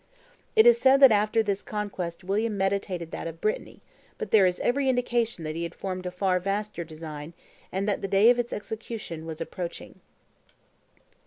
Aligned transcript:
It 0.55 0.65
is 0.65 0.79
said 0.81 0.99
that 1.01 1.11
after 1.11 1.43
this 1.43 1.61
conquest 1.61 2.23
William 2.23 2.57
meditated 2.57 3.11
that 3.11 3.27
of 3.27 3.39
Brittany; 3.39 3.83
but 4.17 4.31
there 4.31 4.47
is 4.47 4.59
every 4.61 4.89
indication 4.89 5.43
that 5.43 5.55
he 5.55 5.61
had 5.61 5.75
formed 5.75 6.07
a 6.07 6.09
far 6.09 6.39
vaster 6.39 6.83
design, 6.83 7.33
and 7.71 7.87
that 7.87 8.01
the 8.01 8.07
day 8.07 8.31
of 8.31 8.39
its 8.39 8.51
execution 8.51 9.27
was 9.27 9.39
approaching. 9.39 9.99